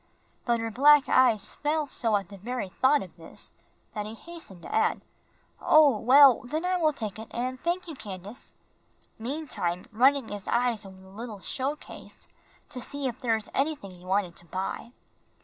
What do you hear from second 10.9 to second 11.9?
the little show